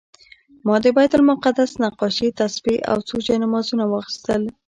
[0.65, 4.41] ما د بیت المقدس نقاشي، تسبیح او څو جانمازونه واخیستل.